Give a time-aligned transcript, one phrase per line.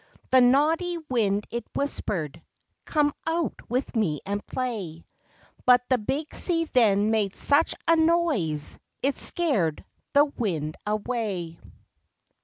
[0.31, 2.41] The naughty wind it whispered:
[2.85, 5.05] "Come out with me and play,"
[5.63, 11.59] But the big sea then made such a noise It scared the wind away.